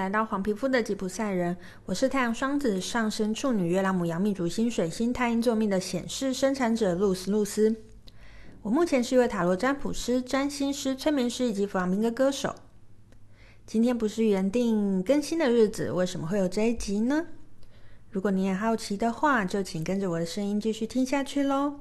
[0.00, 7.76] 来到黄皮肤的吉普赛人，我是太阳双子上升处女月亮母羊命主星水星太阴座命的显示生产者露丝露丝。
[8.62, 12.54] 我目前是一位塔罗占卜师、占星师、催眠师以及弗朗明哥歌手。
[13.66, 17.26] 今天不是原定更新的日子，为什么会有这一集呢？
[18.08, 21.80] 如果你也好奇的话，就请跟着我的声音继续听下去喽。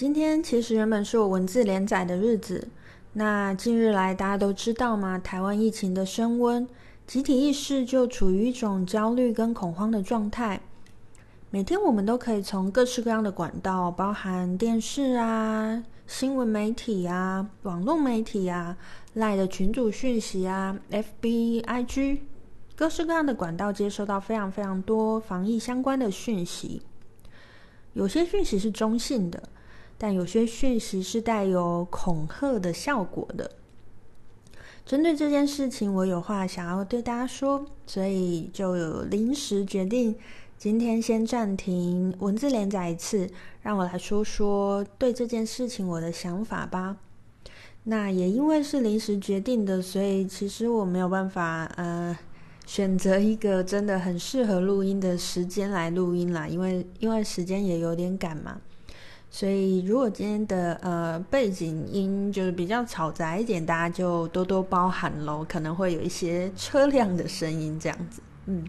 [0.00, 2.68] 今天其实原本是我文字连载的日子，
[3.12, 5.18] 那近日来大家都知道吗？
[5.18, 6.66] 台湾疫情的升温，
[7.06, 10.62] 集体意识就处于一种焦虑跟恐慌的状态。
[11.50, 18.74] 每天我们都可以从各式各样的管道，包含电视啊、新闻媒体啊、网络媒体啊、
[19.12, 22.20] 赖的群组讯息啊、FB、IG，
[22.74, 26.80] 各式各样的管道接收到非常非常多防疫相关的讯息。
[27.92, 29.42] 有些讯息是中性的。
[30.02, 33.50] 但有些讯息是带有恐吓的效果的。
[34.86, 40.16] 针对这件事情，我有话想要对大家说，所以就有临时决定，
[40.56, 43.28] 今天先暂停文字连载一次，
[43.60, 46.96] 让我来说说对这件事情我的想法吧。
[47.84, 52.18] 那也因为是临时决定的，所以其实我没有办法呃
[52.64, 58.60] 选择一个真的很适合录音的时间来录音啦，因为因为时间也有点赶嘛。
[59.32, 65.46] 所以，如果今天的呃背景音就是比较嘈杂一点，大家就多多包涵喽。
[65.48, 68.20] 可能会有一些车辆的声音这样子。
[68.46, 68.64] 嗯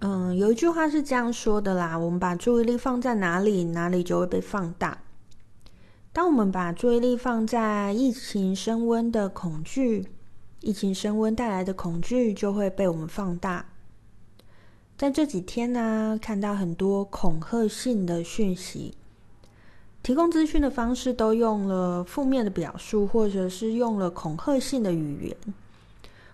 [0.00, 4.98] 嗯，有一句话是这样说的啦：我们把注意力放在哪里，哪里就会被放大。
[6.12, 10.08] 当我们把注意力放在疫情升温的恐惧，
[10.60, 13.64] 疫情升温带来的恐惧就会被我们放大。
[15.02, 18.94] 在这几天呢、看到很多恐吓性的讯息，
[20.00, 25.36] 提供资讯的方式都用了负面的表述，或者是用了恐吓性的语言。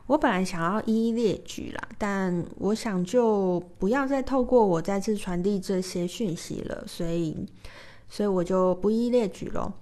[0.06, 7.34] 我本来想要一一列举啦，但我想就不要再透过我再次传递这些讯息了，所以，
[8.10, 9.72] 所以我就不一一列举喽。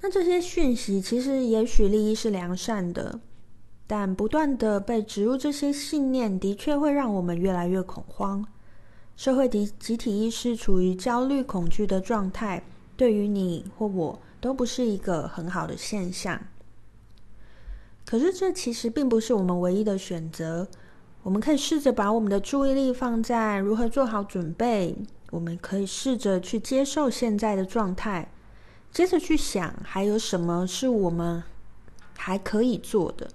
[0.00, 3.18] 那这些讯息其实也许利益是良善的。
[3.86, 8.46] 但不断的被植入这些信念，的确会让我们越来越恐慌。
[9.16, 12.64] 社会的集体意识处于焦虑、恐惧的状态，
[12.96, 16.40] 对于你或我都不是一个很好的现象。
[18.04, 20.66] 可是，这其实并不是我们唯一的选择。
[21.22, 24.96] 我们可以试着把我们的注意力放在如何做好准备。
[25.30, 28.30] 我们可以试着去接受现在的状态，
[28.92, 31.42] 接着去想还有什么是我们
[32.16, 33.30] 还可以做的。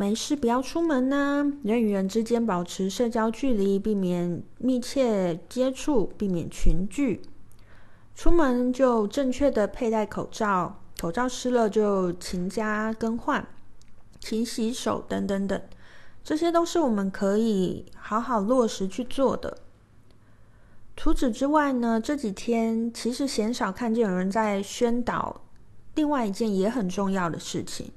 [0.00, 1.44] 没事，不要出门呢。
[1.64, 7.20] 人与人之间保持社交距离，避免密切接触，避免群聚。
[8.14, 13.44] 出门就正确的佩戴口罩，口罩湿了就勤加更换，
[14.20, 15.60] 勤洗手等等等，
[16.22, 19.58] 这些都是我们可以好好落实去做的。
[20.96, 25.40] 除此之外呢，这几天其实鲜少看见有人在宣导
[25.96, 27.90] 另外一件也很重要的事情。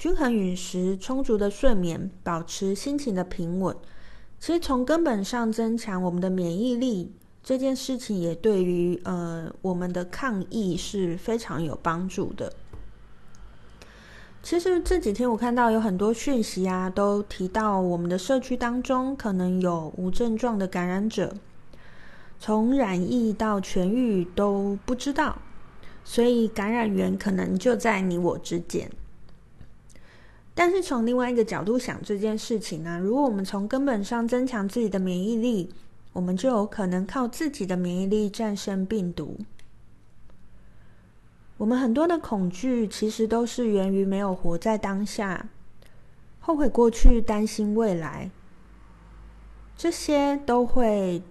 [0.00, 3.76] 均衡饮食、充足的睡眠、保持心情的平稳，
[4.38, 7.12] 其实从根本上增强我们的免疫力，
[7.42, 12.50] 这件事情也对于呃我们的抗疫是非常有帮助的。
[14.42, 21.34] 其实这几天我看到有很多讯息啊，都提到我们的社区当中可能有无症状的感染者，
[22.38, 25.36] 从染疫到痊愈都不知道，
[26.02, 28.90] 所以感染源可能就在你我之间。
[30.54, 35.70] 但是从另外一个角度想这件事情呢，如果我们从根本上增强自己的免疫力，
[36.12, 39.38] 我们就有可能靠自己的免疫力战胜病毒。
[41.56, 45.48] 我们很多的恐惧其实都是源于没有活在当下，
[46.40, 48.30] 后悔过去，担心未来，
[49.76, 51.22] 这些都会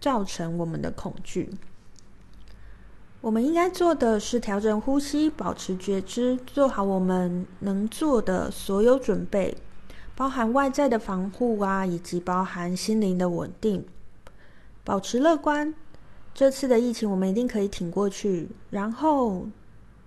[0.00, 1.50] 造成我们的恐惧。
[3.20, 9.56] 我们应该做的是调整呼吸，保持觉知，做好我们能做的所有准备，
[10.14, 13.84] 包含外在的防护啊，以及包含心灵的稳定，
[14.84, 15.74] 保持乐观。
[16.32, 19.48] 这次的疫情，我们一定可以挺过去，然后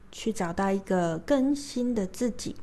[0.10, 2.56] 去找到一个更新的自己。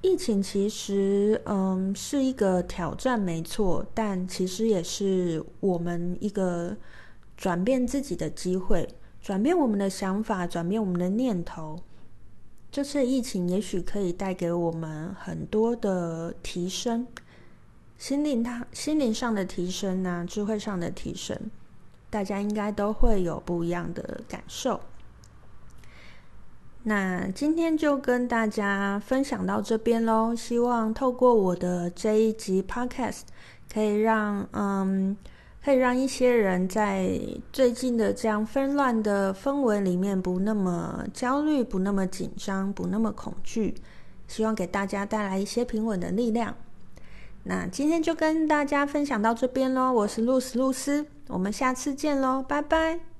[0.00, 6.74] 疫情其实，嗯，是一个挑战，没错，但其实也是我们一个。
[7.42, 8.88] 转变自己的机会，
[9.20, 11.76] 转变我们的想法，转变我们的念头。
[12.70, 17.04] 这次疫情也许可以带给我们很多的提升，
[17.98, 21.36] 心灵它心灵上的提升啊，智慧上的提升，
[22.08, 24.80] 大家应该都会有不一样的感受。
[26.84, 33.22] 那今天就跟大家分享到这边喽，希望透过我的这一集 Podcast，
[33.68, 35.16] 可以让嗯，
[35.64, 37.18] 可以让一些人在
[37.52, 43.74] 最近的这样纷乱的氛围里面不那么焦虑，不那么紧张，不那么恐惧，
[44.26, 46.54] 希望给大家带来一些平稳的力量。
[47.44, 53.11] 那今天就跟大家分享到这边喽，我是露丝露丝，我们下次见喽，拜拜。